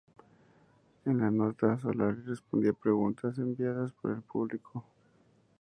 [1.05, 4.83] En la nota, Solari respondía preguntas enviadas por el público.